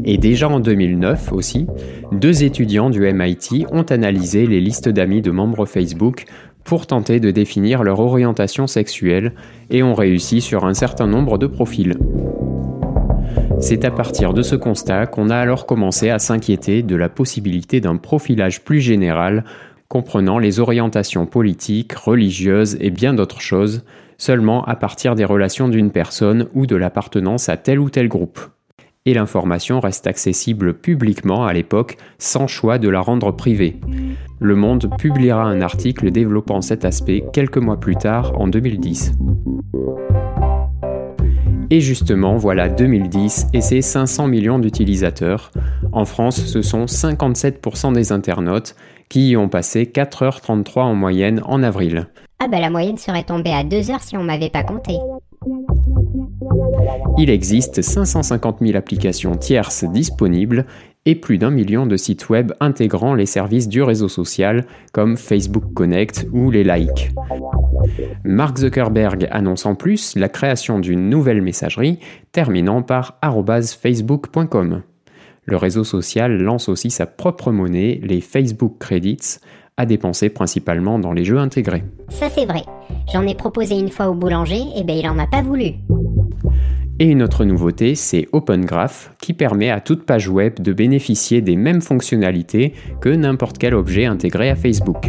Et 0.05 0.19
déjà 0.19 0.49
en 0.49 0.59
2009 0.59 1.33
aussi, 1.33 1.67
deux 2.11 2.43
étudiants 2.43 2.91
du 2.91 3.01
MIT 3.01 3.67
ont 3.71 3.83
analysé 3.83 4.47
les 4.47 4.61
listes 4.61 4.89
d'amis 4.89 5.23
de 5.23 5.31
membres 5.31 5.67
Facebook 5.67 6.25
pour 6.65 6.87
tenter 6.87 7.21
de 7.21 7.31
définir 7.31 7.83
leur 7.83 8.01
orientation 8.01 8.67
sexuelle 8.67 9.33
et 9.71 9.83
ont 9.83 9.95
réussi 9.95 10.41
sur 10.41 10.65
un 10.65 10.75
certain 10.75 11.07
nombre 11.07 11.39
de 11.39 11.47
profils. 11.47 11.97
C'est 13.61 13.85
à 13.85 13.91
partir 13.91 14.33
de 14.33 14.43
ce 14.43 14.57
constat 14.57 15.07
qu'on 15.07 15.31
a 15.31 15.37
alors 15.37 15.67
commencé 15.67 16.11
à 16.11 16.19
s'inquiéter 16.19 16.83
de 16.83 16.97
la 16.97 17.09
possibilité 17.09 17.81
d'un 17.81 17.97
profilage 17.97 18.65
plus 18.65 18.81
général 18.81 19.45
comprenant 19.89 20.39
les 20.39 20.61
orientations 20.61 21.27
politiques, 21.27 21.93
religieuses 21.93 22.79
et 22.81 22.91
bien 22.91 23.13
d'autres 23.13 23.41
choses, 23.41 23.85
seulement 24.19 24.65
à 24.65 24.77
partir 24.77 25.17
des 25.17 25.25
relations 25.25 25.69
d'une 25.69 25.91
personne 25.91 26.47
ou 26.55 26.67
de 26.67 26.77
l'appartenance 26.77 27.49
à 27.49 27.57
tel 27.57 27.81
ou 27.81 27.91
tel 27.91 28.09
groupe. 28.09 28.39
Et 29.07 29.15
l'information 29.15 29.81
reste 29.81 30.07
accessible 30.07 30.75
publiquement 30.75 31.47
à 31.47 31.55
l'époque 31.55 31.97
sans 32.19 32.47
choix 32.47 32.77
de 32.77 32.91
la 32.91 33.01
rendre 33.01 33.33
privée. 33.33 33.81
Le 34.41 34.55
Monde 34.55 34.91
publiera 34.99 35.45
un 35.45 35.63
article 35.63 36.11
développant 36.11 36.61
cet 36.61 36.85
aspect 36.85 37.25
quelques 37.33 37.57
mois 37.57 37.81
plus 37.81 37.97
tard, 37.97 38.39
en 38.39 38.47
2010. 38.47 39.13
Et 41.71 41.81
justement, 41.81 42.37
voilà 42.37 42.69
2010 42.69 43.47
et 43.55 43.63
ses 43.63 43.81
500 43.81 44.27
millions 44.27 44.59
d'utilisateurs. 44.59 45.51
En 45.93 46.05
France, 46.05 46.45
ce 46.45 46.61
sont 46.61 46.85
57% 46.85 47.95
des 47.95 48.13
internautes 48.13 48.75
qui 49.09 49.31
y 49.31 49.37
ont 49.37 49.49
passé 49.49 49.85
4h33 49.85 50.81
en 50.81 50.95
moyenne 50.95 51.41
en 51.47 51.63
avril. 51.63 52.09
Ah 52.39 52.49
bah 52.49 52.61
la 52.61 52.69
moyenne 52.69 52.99
serait 52.99 53.23
tombée 53.23 53.53
à 53.53 53.65
2 53.65 53.91
heures 53.91 54.03
si 54.03 54.17
on 54.19 54.25
m'avait 54.25 54.51
pas 54.51 54.63
compté. 54.63 54.99
Il 57.19 57.31
existe 57.31 57.83
550 57.83 58.59
000 58.61 58.77
applications 58.77 59.37
tierces 59.37 59.85
disponibles 59.85 60.67
et 61.07 61.15
plus 61.15 61.39
d'un 61.39 61.51
million 61.51 61.87
de 61.87 61.97
sites 61.97 62.29
web 62.29 62.53
intégrant 62.61 63.15
les 63.15 63.27
services 63.27 63.69
du 63.69 63.83
réseau 63.83 64.09
social 64.09 64.67
comme 64.93 65.17
Facebook 65.17 65.65
Connect 65.75 66.27
ou 66.33 66.51
les 66.51 66.65
likes. 66.65 67.11
Mark 68.25 68.59
Zuckerberg 68.59 69.27
annonce 69.31 69.67
en 69.67 69.75
plus 69.75 70.17
la 70.17 70.29
création 70.29 70.79
d'une 70.79 71.09
nouvelle 71.09 71.43
messagerie 71.43 71.99
terminant 72.33 72.83
par 72.83 73.19
facebook.com. 73.23 74.83
Le 75.45 75.57
réseau 75.57 75.85
social 75.85 76.39
lance 76.41 76.69
aussi 76.69 76.91
sa 76.91 77.07
propre 77.07 77.51
monnaie, 77.51 78.01
les 78.03 78.21
Facebook 78.21 78.77
Credits, 78.79 79.39
à 79.77 79.87
dépenser 79.87 80.29
principalement 80.29 80.99
dans 80.99 81.13
les 81.13 81.25
jeux 81.25 81.39
intégrés. 81.39 81.83
Ça 82.09 82.29
c'est 82.29 82.45
vrai. 82.45 82.63
J'en 83.13 83.27
ai 83.27 83.35
proposé 83.35 83.79
une 83.79 83.89
fois 83.89 84.09
au 84.09 84.15
boulanger, 84.15 84.63
et 84.77 84.85
ben 84.85 84.97
il 84.97 85.09
en 85.09 85.19
a 85.19 85.27
pas 85.27 85.43
voulu. 85.43 85.73
Et 87.03 87.07
une 87.07 87.23
autre 87.23 87.47
nouveauté, 87.47 87.95
c'est 87.95 88.29
Open 88.33 88.67
Graph, 88.67 89.15
qui 89.23 89.33
permet 89.33 89.71
à 89.71 89.81
toute 89.81 90.05
page 90.05 90.29
web 90.29 90.61
de 90.61 90.75
bénéficier 90.75 91.41
des 91.41 91.57
mêmes 91.57 91.81
fonctionnalités 91.81 92.75
que 93.01 93.09
n'importe 93.09 93.57
quel 93.57 93.75
objet 93.75 94.05
intégré 94.05 94.51
à 94.51 94.55
Facebook. 94.55 95.07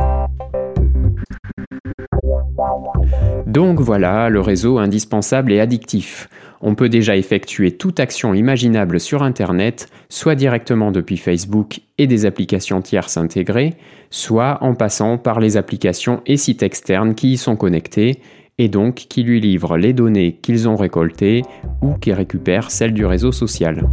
Donc 3.45 3.81
voilà 3.81 4.29
le 4.29 4.39
réseau 4.39 4.77
indispensable 4.77 5.51
et 5.51 5.59
addictif. 5.59 6.29
On 6.61 6.75
peut 6.75 6.87
déjà 6.87 7.17
effectuer 7.17 7.71
toute 7.71 7.99
action 7.99 8.33
imaginable 8.33 9.01
sur 9.01 9.21
Internet, 9.21 9.89
soit 10.07 10.35
directement 10.35 10.93
depuis 10.93 11.17
Facebook 11.17 11.81
et 11.97 12.07
des 12.07 12.25
applications 12.25 12.81
tierces 12.81 13.17
intégrées, 13.17 13.73
soit 14.11 14.59
en 14.61 14.75
passant 14.75 15.17
par 15.17 15.41
les 15.41 15.57
applications 15.57 16.21
et 16.25 16.37
sites 16.37 16.63
externes 16.63 17.15
qui 17.15 17.33
y 17.33 17.37
sont 17.37 17.57
connectés, 17.57 18.21
et 18.61 18.67
donc 18.67 18.93
qui 19.09 19.23
lui 19.23 19.41
livrent 19.41 19.75
les 19.75 19.91
données 19.91 20.37
qu'ils 20.39 20.69
ont 20.69 20.75
récoltées 20.75 21.41
ou 21.81 21.95
qui 21.95 22.13
récupèrent 22.13 22.69
celles 22.69 22.93
du 22.93 23.07
réseau 23.07 23.31
social. 23.31 23.89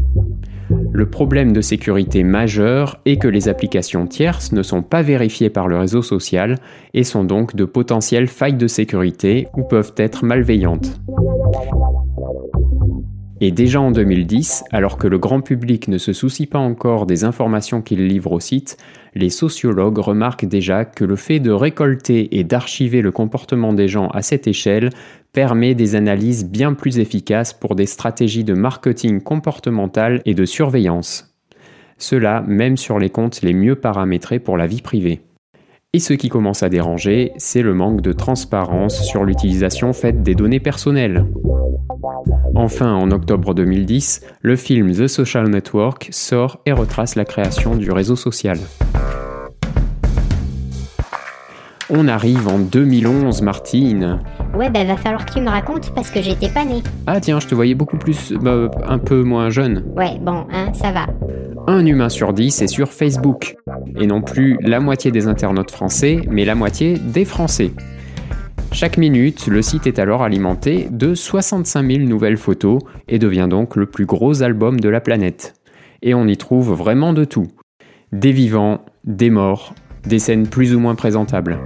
Le 0.92 1.08
problème 1.08 1.54
de 1.54 1.62
sécurité 1.62 2.22
majeur 2.22 3.00
est 3.06 3.16
que 3.16 3.28
les 3.28 3.48
applications 3.48 4.06
tierces 4.06 4.52
ne 4.52 4.62
sont 4.62 4.82
pas 4.82 5.00
vérifiées 5.00 5.48
par 5.48 5.68
le 5.68 5.78
réseau 5.78 6.02
social 6.02 6.56
et 6.92 7.02
sont 7.02 7.25
donc 7.25 7.56
de 7.56 7.64
potentielles 7.64 8.28
failles 8.28 8.58
de 8.58 8.66
sécurité 8.66 9.48
ou 9.56 9.62
peuvent 9.62 9.94
être 9.96 10.26
malveillantes. 10.26 11.00
Et 13.40 13.52
déjà 13.52 13.80
en 13.80 13.92
2010, 13.92 14.64
alors 14.73 14.99
que 14.99 15.07
le 15.07 15.16
grand 15.16 15.40
public 15.40 15.87
ne 15.87 15.99
se 15.99 16.12
soucie 16.12 16.47
pas 16.47 16.59
encore 16.59 17.07
des 17.07 17.23
informations 17.23 17.83
qu'il 17.83 18.09
livre 18.09 18.33
au 18.33 18.40
site, 18.40 18.78
les 19.14 19.30
sociologues 19.30 19.99
remarquent 19.99 20.47
déjà 20.47 20.85
que 20.85 21.04
le 21.04 21.14
fait 21.14 21.38
de 21.38 21.52
récolter 21.52 22.37
et 22.37 22.42
d'archiver 22.42 23.00
le 23.00 23.12
comportement 23.12 23.73
des 23.73 23.87
gens 23.87 24.09
à 24.09 24.23
cette 24.23 24.49
échelle 24.49 24.90
permet 25.33 25.76
des 25.76 25.95
analyses 25.95 26.47
bien 26.47 26.75
plus 26.75 26.99
efficaces 26.99 27.52
pour 27.52 27.76
des 27.76 27.87
stratégies 27.87 28.45
de 28.45 28.54
marketing 28.54 29.21
comportemental 29.21 30.21
et 30.25 30.35
de 30.35 30.45
surveillance. 30.45 31.37
Cela 31.97 32.42
même 32.47 32.76
sur 32.76 32.99
les 32.99 33.11
comptes 33.11 33.42
les 33.42 33.54
mieux 33.54 33.76
paramétrés 33.76 34.40
pour 34.40 34.57
la 34.57 34.66
vie 34.66 34.83
privée. 34.83 35.21
Et 35.95 36.00
ce 36.00 36.12
qui 36.12 36.28
commence 36.28 36.62
à 36.62 36.68
déranger, 36.68 37.33
c'est 37.38 37.62
le 37.62 37.73
manque 37.73 38.02
de 38.02 38.12
transparence 38.12 39.02
sur 39.04 39.25
l'utilisation 39.25 39.95
faite 39.95 40.23
des 40.23 40.35
données 40.35 40.61
personnelles. 40.61 41.25
Enfin, 42.54 42.92
en 42.92 43.11
octobre 43.11 43.54
2010, 43.54 44.21
le 44.42 44.57
film 44.57 44.92
The 44.92 45.07
Social 45.07 45.49
Network 45.49 46.09
sort 46.11 46.61
et 46.66 46.73
retrace 46.73 47.14
la 47.14 47.25
création 47.25 47.75
du 47.75 47.90
réseau 47.90 48.16
social. 48.16 48.59
On 51.88 52.07
arrive 52.07 52.47
en 52.49 52.59
2011, 52.59 53.40
Martine. 53.40 54.21
Ouais, 54.54 54.68
bah 54.68 54.85
va 54.85 54.99
falloir 54.99 55.25
que 55.25 55.33
tu 55.33 55.40
me 55.40 55.49
racontes 55.49 55.95
parce 55.95 56.11
que 56.11 56.21
j'étais 56.21 56.50
pas 56.50 56.66
née. 56.66 56.83
Ah 57.07 57.18
tiens, 57.18 57.40
je 57.40 57.47
te 57.47 57.54
voyais 57.54 57.75
beaucoup 57.75 57.97
plus, 57.97 58.35
bah, 58.35 58.71
un 58.87 58.99
peu 58.99 59.23
moins 59.23 59.49
jeune. 59.49 59.85
Ouais, 59.97 60.18
bon, 60.21 60.47
hein, 60.52 60.71
ça 60.75 60.92
va. 60.92 61.07
Un 61.70 61.84
humain 61.84 62.08
sur 62.08 62.32
dix 62.32 62.62
est 62.62 62.66
sur 62.66 62.88
Facebook. 62.88 63.56
Et 64.00 64.06
non 64.06 64.22
plus 64.22 64.56
la 64.62 64.80
moitié 64.80 65.10
des 65.10 65.28
internautes 65.28 65.70
français, 65.70 66.22
mais 66.30 66.46
la 66.46 66.54
moitié 66.54 66.94
des 66.94 67.26
Français. 67.26 67.72
Chaque 68.72 68.96
minute, 68.96 69.48
le 69.48 69.60
site 69.60 69.87
est 69.87 69.98
alors 69.98 70.22
alimenté 70.22 70.88
de 70.90 71.14
65 71.14 71.87
000 71.87 72.04
nouvelles 72.06 72.38
photos 72.38 72.78
et 73.06 73.18
devient 73.18 73.48
donc 73.50 73.76
le 73.76 73.84
plus 73.84 74.06
gros 74.06 74.42
album 74.42 74.80
de 74.80 74.88
la 74.88 75.02
planète. 75.02 75.60
Et 76.00 76.14
on 76.14 76.26
y 76.26 76.38
trouve 76.38 76.72
vraiment 76.72 77.12
de 77.12 77.25
tout. 77.25 77.48
Des 78.12 78.32
vivants, 78.32 78.80
des 79.04 79.28
morts, 79.28 79.75
des 80.06 80.20
scènes 80.20 80.46
plus 80.46 80.75
ou 80.75 80.80
moins 80.80 80.94
présentables. 80.94 81.58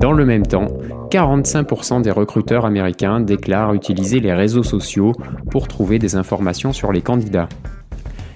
Dans 0.00 0.12
le 0.12 0.24
même 0.24 0.46
temps, 0.46 0.68
45% 1.12 2.00
des 2.00 2.10
recruteurs 2.10 2.64
américains 2.64 3.20
déclarent 3.20 3.74
utiliser 3.74 4.18
les 4.18 4.32
réseaux 4.32 4.62
sociaux 4.62 5.12
pour 5.50 5.68
trouver 5.68 5.98
des 5.98 6.16
informations 6.16 6.72
sur 6.72 6.90
les 6.90 7.02
candidats. 7.02 7.50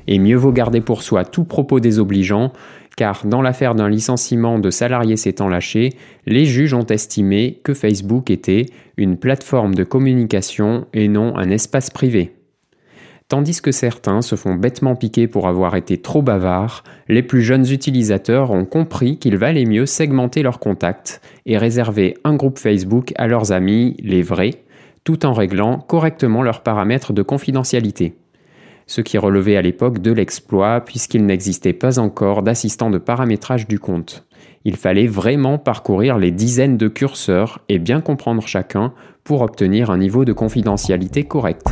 Et 0.07 0.19
mieux 0.19 0.37
vaut 0.37 0.53
garder 0.53 0.83
pour 0.83 1.03
soi 1.03 1.25
tout 1.25 1.45
propos 1.45 1.81
désobligeant 1.81 2.53
car 2.97 3.27
dans 3.27 3.43
l'affaire 3.43 3.75
d'un 3.75 3.89
licenciement 3.91 4.59
de 4.59 4.71
salariés 4.71 5.17
s'étant 5.17 5.49
lâché, 5.49 5.91
les 6.27 6.47
juges 6.47 6.73
ont 6.73 6.87
estimé 6.87 7.61
que 7.63 7.75
Facebook 7.75 8.31
était 8.31 8.67
une 8.97 9.19
plateforme 9.19 9.75
de 9.75 9.85
communication 9.85 10.87
et 10.95 11.09
non 11.09 11.37
un 11.37 11.51
espace 11.51 11.91
privé. 11.91 12.36
Tandis 13.29 13.61
que 13.61 13.73
certains 13.73 14.23
se 14.23 14.37
font 14.37 14.55
bêtement 14.55 14.95
piquer 14.95 15.27
pour 15.27 15.49
avoir 15.49 15.75
été 15.75 15.99
trop 15.99 16.23
bavards, 16.23 16.85
les 17.09 17.23
plus 17.23 17.43
jeunes 17.43 17.67
utilisateurs 17.71 18.53
ont 18.53 18.65
compris 18.65 19.19
qu'il 19.19 19.37
valait 19.37 19.65
mieux 19.65 19.87
segmenter 19.87 20.43
leurs 20.43 20.61
contacts 20.61 21.21
et 21.45 21.59
réserver 21.59 22.17
un 22.23 22.37
groupe 22.37 22.59
Facebook 22.59 23.13
à 23.17 23.27
leurs 23.27 23.51
amis, 23.51 23.97
les 23.99 24.23
vrais, 24.23 24.63
tout 25.03 25.27
en 25.27 25.33
réglant 25.33 25.79
correctement 25.79 26.43
leurs 26.43 26.63
paramètres 26.63 27.13
de 27.13 27.23
confidentialité 27.23 28.15
ce 28.87 29.01
qui 29.01 29.19
relevait 29.19 29.57
à 29.57 29.63
l'époque 29.63 30.01
de 30.01 30.13
l'exploit 30.13 30.81
puisqu'il 30.81 31.27
n'existait 31.27 31.73
pas 31.73 31.99
encore 31.99 32.43
d'assistant 32.43 32.91
de 32.91 32.99
paramétrage 32.99 33.67
du 33.67 33.79
compte. 33.79 34.25
Il 34.65 34.77
fallait 34.77 35.07
vraiment 35.07 35.59
parcourir 35.59 36.19
les 36.19 36.31
dizaines 36.31 36.77
de 36.77 36.89
curseurs 36.89 37.61
et 37.69 37.79
bien 37.79 38.01
comprendre 38.01 38.47
chacun 38.47 38.93
pour 39.25 39.43
obtenir 39.43 39.91
un 39.91 39.99
niveau 39.99 40.25
de 40.25 40.33
confidentialité 40.33 41.25
correct. 41.25 41.67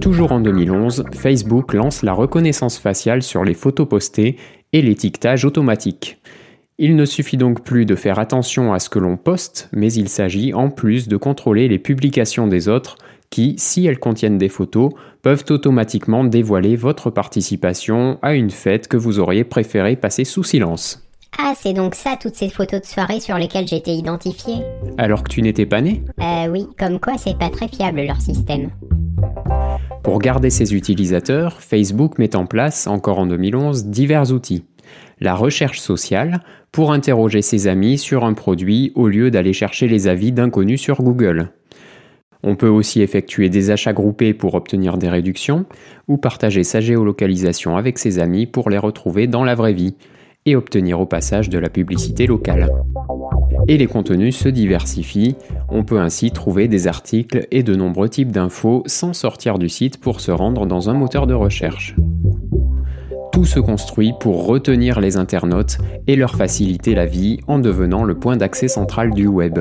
Toujours 0.00 0.32
en 0.32 0.40
2011, 0.40 1.04
Facebook 1.14 1.72
lance 1.72 2.02
la 2.02 2.12
reconnaissance 2.12 2.78
faciale 2.78 3.22
sur 3.22 3.44
les 3.44 3.54
photos 3.54 3.88
postées 3.88 4.36
et 4.72 4.82
l'étiquetage 4.82 5.44
automatique. 5.44 6.18
Il 6.78 6.96
ne 6.96 7.04
suffit 7.04 7.36
donc 7.36 7.62
plus 7.62 7.86
de 7.86 7.94
faire 7.94 8.18
attention 8.18 8.72
à 8.72 8.80
ce 8.80 8.88
que 8.88 8.98
l'on 8.98 9.16
poste, 9.16 9.68
mais 9.72 9.92
il 9.92 10.08
s'agit 10.08 10.52
en 10.52 10.70
plus 10.70 11.06
de 11.06 11.16
contrôler 11.16 11.68
les 11.68 11.78
publications 11.78 12.48
des 12.48 12.68
autres 12.68 12.96
qui, 13.30 13.54
si 13.58 13.86
elles 13.86 13.98
contiennent 13.98 14.38
des 14.38 14.48
photos, 14.48 14.92
peuvent 15.22 15.44
automatiquement 15.50 16.24
dévoiler 16.24 16.76
votre 16.76 17.10
participation 17.10 18.18
à 18.22 18.34
une 18.34 18.50
fête 18.50 18.88
que 18.88 18.96
vous 18.96 19.18
auriez 19.18 19.44
préféré 19.44 19.96
passer 19.96 20.24
sous 20.24 20.44
silence. 20.44 21.00
Ah, 21.38 21.54
c'est 21.56 21.72
donc 21.72 21.94
ça 21.94 22.16
toutes 22.20 22.36
ces 22.36 22.48
photos 22.48 22.80
de 22.80 22.86
soirée 22.86 23.20
sur 23.20 23.36
lesquelles 23.36 23.66
j'étais 23.66 23.94
identifié 23.94 24.54
Alors 24.98 25.22
que 25.22 25.30
tu 25.30 25.42
n'étais 25.42 25.66
pas 25.66 25.80
né 25.80 26.02
Euh 26.20 26.48
oui, 26.48 26.66
comme 26.78 27.00
quoi 27.00 27.14
c'est 27.18 27.38
pas 27.38 27.50
très 27.50 27.68
fiable 27.68 28.02
leur 28.02 28.20
système. 28.20 28.70
Pour 30.02 30.18
garder 30.18 30.50
ses 30.50 30.74
utilisateurs, 30.74 31.60
Facebook 31.60 32.18
met 32.18 32.36
en 32.36 32.46
place, 32.46 32.86
encore 32.86 33.18
en 33.18 33.26
2011, 33.26 33.86
divers 33.86 34.32
outils. 34.32 34.64
La 35.20 35.34
recherche 35.34 35.80
sociale, 35.80 36.40
pour 36.72 36.92
interroger 36.92 37.40
ses 37.40 37.68
amis 37.68 37.98
sur 37.98 38.24
un 38.24 38.34
produit 38.34 38.92
au 38.94 39.08
lieu 39.08 39.30
d'aller 39.30 39.52
chercher 39.52 39.88
les 39.88 40.08
avis 40.08 40.32
d'inconnus 40.32 40.80
sur 40.80 41.02
Google 41.02 41.50
On 42.42 42.56
peut 42.56 42.68
aussi 42.68 43.00
effectuer 43.00 43.48
des 43.48 43.70
achats 43.70 43.92
groupés 43.92 44.34
pour 44.34 44.54
obtenir 44.54 44.98
des 44.98 45.08
réductions, 45.08 45.64
ou 46.08 46.18
partager 46.18 46.64
sa 46.64 46.80
géolocalisation 46.80 47.76
avec 47.76 47.98
ses 47.98 48.18
amis 48.18 48.46
pour 48.46 48.70
les 48.70 48.78
retrouver 48.78 49.26
dans 49.26 49.44
la 49.44 49.54
vraie 49.54 49.72
vie, 49.72 49.96
et 50.46 50.56
obtenir 50.56 51.00
au 51.00 51.06
passage 51.06 51.48
de 51.48 51.58
la 51.58 51.70
publicité 51.70 52.26
locale. 52.26 52.70
Et 53.68 53.78
les 53.78 53.86
contenus 53.86 54.36
se 54.36 54.48
diversifient, 54.48 55.36
on 55.74 55.84
peut 55.84 56.00
ainsi 56.00 56.30
trouver 56.30 56.68
des 56.68 56.86
articles 56.86 57.46
et 57.50 57.62
de 57.62 57.74
nombreux 57.74 58.08
types 58.08 58.32
d'infos 58.32 58.82
sans 58.86 59.12
sortir 59.12 59.58
du 59.58 59.68
site 59.68 60.00
pour 60.00 60.20
se 60.20 60.30
rendre 60.30 60.64
dans 60.64 60.88
un 60.88 60.94
moteur 60.94 61.26
de 61.26 61.34
recherche 61.34 61.94
tout 63.34 63.44
se 63.44 63.58
construit 63.58 64.12
pour 64.20 64.46
retenir 64.46 65.00
les 65.00 65.16
internautes 65.16 65.78
et 66.06 66.14
leur 66.14 66.36
faciliter 66.36 66.94
la 66.94 67.04
vie 67.04 67.40
en 67.48 67.58
devenant 67.58 68.04
le 68.04 68.14
point 68.14 68.36
d'accès 68.36 68.68
central 68.68 69.10
du 69.10 69.26
web. 69.26 69.58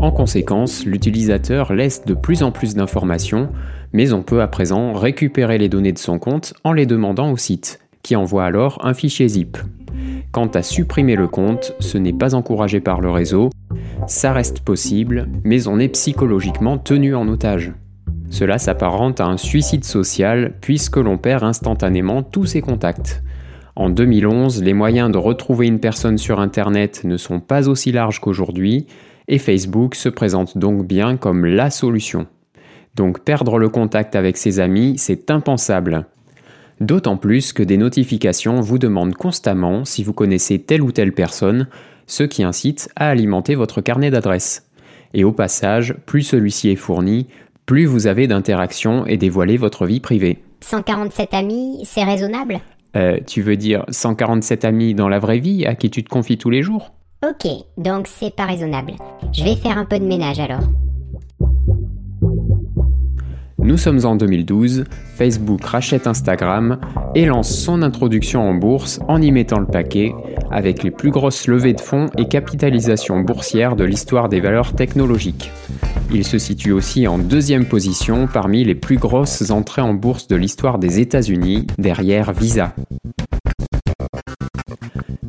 En 0.00 0.10
conséquence, 0.12 0.86
l'utilisateur 0.86 1.74
laisse 1.74 2.06
de 2.06 2.14
plus 2.14 2.42
en 2.42 2.52
plus 2.52 2.74
d'informations, 2.74 3.50
mais 3.92 4.14
on 4.14 4.22
peut 4.22 4.40
à 4.40 4.48
présent 4.48 4.94
récupérer 4.94 5.58
les 5.58 5.68
données 5.68 5.92
de 5.92 5.98
son 5.98 6.18
compte 6.18 6.54
en 6.64 6.72
les 6.72 6.86
demandant 6.86 7.30
au 7.30 7.36
site, 7.36 7.80
qui 8.02 8.16
envoie 8.16 8.46
alors 8.46 8.78
un 8.82 8.94
fichier 8.94 9.28
zip. 9.28 9.58
Quant 10.32 10.46
à 10.46 10.62
supprimer 10.62 11.16
le 11.16 11.26
compte, 11.26 11.74
ce 11.80 11.98
n'est 11.98 12.12
pas 12.12 12.36
encouragé 12.36 12.80
par 12.80 13.00
le 13.00 13.10
réseau, 13.10 13.50
ça 14.06 14.32
reste 14.32 14.60
possible, 14.60 15.28
mais 15.42 15.66
on 15.66 15.80
est 15.80 15.88
psychologiquement 15.88 16.78
tenu 16.78 17.16
en 17.16 17.26
otage. 17.26 17.72
Cela 18.30 18.58
s'apparente 18.58 19.20
à 19.20 19.26
un 19.26 19.36
suicide 19.36 19.84
social 19.84 20.54
puisque 20.60 20.98
l'on 20.98 21.18
perd 21.18 21.42
instantanément 21.42 22.22
tous 22.22 22.46
ses 22.46 22.60
contacts. 22.60 23.24
En 23.74 23.90
2011, 23.90 24.62
les 24.62 24.72
moyens 24.72 25.10
de 25.10 25.18
retrouver 25.18 25.66
une 25.66 25.80
personne 25.80 26.16
sur 26.16 26.38
Internet 26.38 27.02
ne 27.02 27.16
sont 27.16 27.40
pas 27.40 27.68
aussi 27.68 27.90
larges 27.90 28.20
qu'aujourd'hui 28.20 28.86
et 29.26 29.38
Facebook 29.38 29.96
se 29.96 30.08
présente 30.08 30.58
donc 30.58 30.86
bien 30.86 31.16
comme 31.16 31.44
la 31.44 31.70
solution. 31.70 32.28
Donc 32.94 33.24
perdre 33.24 33.58
le 33.58 33.68
contact 33.68 34.14
avec 34.14 34.36
ses 34.36 34.60
amis, 34.60 34.94
c'est 34.96 35.30
impensable. 35.30 36.06
D'autant 36.80 37.18
plus 37.18 37.52
que 37.52 37.62
des 37.62 37.76
notifications 37.76 38.60
vous 38.60 38.78
demandent 38.78 39.14
constamment 39.14 39.84
si 39.84 40.02
vous 40.02 40.14
connaissez 40.14 40.58
telle 40.58 40.82
ou 40.82 40.92
telle 40.92 41.12
personne, 41.12 41.68
ce 42.06 42.22
qui 42.22 42.42
incite 42.42 42.88
à 42.96 43.08
alimenter 43.08 43.54
votre 43.54 43.82
carnet 43.82 44.10
d'adresses. 44.10 44.66
Et 45.12 45.22
au 45.24 45.32
passage, 45.32 45.94
plus 46.06 46.22
celui-ci 46.22 46.70
est 46.70 46.76
fourni, 46.76 47.26
plus 47.66 47.84
vous 47.84 48.06
avez 48.06 48.26
d'interactions 48.26 49.06
et 49.06 49.18
dévoilez 49.18 49.58
votre 49.58 49.84
vie 49.86 50.00
privée. 50.00 50.42
147 50.62 51.34
amis, 51.34 51.80
c'est 51.84 52.04
raisonnable? 52.04 52.60
Euh, 52.96 53.18
Tu 53.26 53.42
veux 53.42 53.56
dire 53.56 53.84
147 53.90 54.64
amis 54.64 54.94
dans 54.94 55.08
la 55.08 55.18
vraie 55.18 55.38
vie 55.38 55.66
à 55.66 55.74
qui 55.74 55.90
tu 55.90 56.02
te 56.02 56.08
confies 56.08 56.38
tous 56.38 56.50
les 56.50 56.62
jours? 56.62 56.92
Ok, 57.22 57.46
donc 57.76 58.06
c'est 58.06 58.34
pas 58.34 58.46
raisonnable. 58.46 58.94
Je 59.32 59.44
vais 59.44 59.54
faire 59.54 59.76
un 59.76 59.84
peu 59.84 59.98
de 59.98 60.04
ménage 60.06 60.40
alors. 60.40 60.62
Nous 63.62 63.76
sommes 63.76 64.04
en 64.06 64.16
2012, 64.16 64.84
Facebook 65.16 65.62
rachète 65.64 66.06
Instagram 66.06 66.78
et 67.14 67.26
lance 67.26 67.54
son 67.54 67.82
introduction 67.82 68.48
en 68.48 68.54
bourse 68.54 69.00
en 69.06 69.20
y 69.20 69.30
mettant 69.32 69.58
le 69.58 69.66
paquet 69.66 70.12
avec 70.50 70.82
les 70.82 70.90
plus 70.90 71.10
grosses 71.10 71.46
levées 71.46 71.74
de 71.74 71.80
fonds 71.80 72.06
et 72.16 72.26
capitalisation 72.26 73.20
boursière 73.20 73.76
de 73.76 73.84
l'histoire 73.84 74.28
des 74.30 74.40
valeurs 74.40 74.74
technologiques. 74.74 75.50
Il 76.12 76.24
se 76.24 76.38
situe 76.38 76.72
aussi 76.72 77.06
en 77.06 77.18
deuxième 77.18 77.66
position 77.66 78.26
parmi 78.26 78.64
les 78.64 78.74
plus 78.74 78.96
grosses 78.96 79.50
entrées 79.50 79.82
en 79.82 79.94
bourse 79.94 80.26
de 80.26 80.36
l'histoire 80.36 80.78
des 80.78 80.98
États-Unis, 80.98 81.66
derrière 81.78 82.32
Visa. 82.32 82.74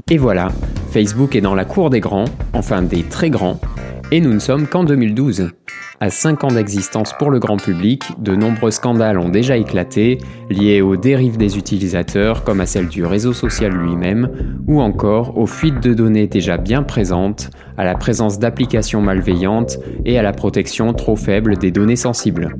Et 0.09 0.17
voilà, 0.17 0.49
Facebook 0.91 1.35
est 1.35 1.41
dans 1.41 1.55
la 1.55 1.65
cour 1.65 1.89
des 1.89 1.99
grands, 1.99 2.25
enfin 2.53 2.81
des 2.81 3.03
très 3.03 3.29
grands, 3.29 3.59
et 4.11 4.21
nous 4.21 4.33
ne 4.33 4.39
sommes 4.39 4.67
qu'en 4.67 4.83
2012. 4.83 5.51
À 6.03 6.09
5 6.09 6.45
ans 6.45 6.47
d'existence 6.47 7.13
pour 7.13 7.29
le 7.29 7.37
grand 7.37 7.57
public, 7.57 8.01
de 8.17 8.35
nombreux 8.35 8.71
scandales 8.71 9.19
ont 9.19 9.29
déjà 9.29 9.55
éclaté, 9.55 10.17
liés 10.49 10.81
aux 10.81 10.97
dérives 10.97 11.37
des 11.37 11.59
utilisateurs 11.59 12.43
comme 12.43 12.59
à 12.59 12.65
celle 12.65 12.87
du 12.87 13.05
réseau 13.05 13.33
social 13.33 13.71
lui-même, 13.71 14.31
ou 14.65 14.81
encore 14.81 15.37
aux 15.37 15.45
fuites 15.45 15.79
de 15.79 15.93
données 15.93 16.25
déjà 16.25 16.57
bien 16.57 16.81
présentes, 16.81 17.51
à 17.77 17.83
la 17.83 17.93
présence 17.93 18.39
d'applications 18.39 18.99
malveillantes 18.99 19.77
et 20.03 20.17
à 20.17 20.23
la 20.23 20.31
protection 20.31 20.91
trop 20.93 21.15
faible 21.15 21.55
des 21.57 21.69
données 21.69 21.95
sensibles. 21.95 22.55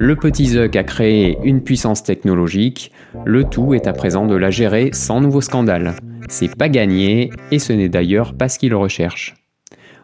Le 0.00 0.16
petit 0.16 0.46
Zuck 0.46 0.74
a 0.74 0.82
créé 0.82 1.38
une 1.44 1.62
puissance 1.62 2.02
technologique, 2.02 2.90
le 3.24 3.44
tout 3.44 3.72
est 3.72 3.86
à 3.86 3.92
présent 3.92 4.26
de 4.26 4.34
la 4.34 4.50
gérer 4.50 4.90
sans 4.92 5.20
nouveau 5.20 5.42
scandale. 5.42 5.94
C'est 6.28 6.56
pas 6.56 6.68
gagné, 6.68 7.30
et 7.52 7.60
ce 7.60 7.72
n'est 7.72 7.88
d'ailleurs 7.88 8.34
pas 8.34 8.48
ce 8.48 8.58
qu'il 8.58 8.74
recherche. 8.74 9.39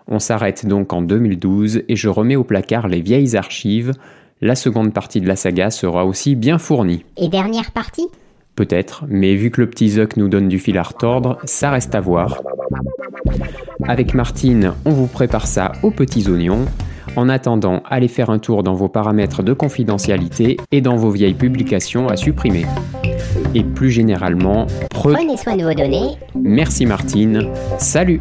On 0.08 0.20
s'arrête 0.20 0.66
donc 0.66 0.92
en 0.92 1.02
2012 1.02 1.82
et 1.88 1.96
je 1.96 2.08
remets 2.08 2.36
au 2.36 2.44
placard 2.44 2.86
les 2.86 3.00
vieilles 3.00 3.36
archives. 3.36 3.92
La 4.40 4.54
seconde 4.54 4.92
partie 4.92 5.20
de 5.20 5.26
la 5.26 5.34
saga 5.34 5.70
sera 5.70 6.04
aussi 6.04 6.36
bien 6.36 6.58
fournie. 6.58 7.04
Et 7.16 7.28
dernière 7.28 7.72
partie? 7.72 8.06
Peut-être, 8.54 9.04
mais 9.08 9.34
vu 9.34 9.50
que 9.50 9.60
le 9.60 9.68
petit 9.68 9.90
Zuck 9.90 10.16
nous 10.16 10.28
donne 10.28 10.48
du 10.48 10.60
fil 10.60 10.78
à 10.78 10.84
retordre, 10.84 11.38
ça 11.44 11.70
reste 11.70 11.94
à 11.94 12.00
voir. 12.00 12.40
Avec 13.88 14.14
Martine, 14.14 14.74
on 14.84 14.90
vous 14.90 15.08
prépare 15.08 15.48
ça 15.48 15.72
aux 15.82 15.90
petits 15.90 16.28
oignons. 16.30 16.66
En 17.16 17.28
attendant, 17.28 17.82
allez 17.88 18.08
faire 18.08 18.30
un 18.30 18.38
tour 18.38 18.62
dans 18.62 18.74
vos 18.74 18.88
paramètres 18.88 19.42
de 19.42 19.54
confidentialité 19.54 20.56
et 20.70 20.80
dans 20.80 20.96
vos 20.96 21.10
vieilles 21.10 21.34
publications 21.34 22.08
à 22.08 22.16
supprimer. 22.16 22.64
Et 23.54 23.64
plus 23.64 23.90
généralement, 23.90 24.66
prenez 24.90 25.36
soin 25.36 25.56
de 25.56 25.64
vos 25.64 25.74
données. 25.74 26.16
Merci 26.34 26.86
Martine. 26.86 27.48
Salut 27.78 28.20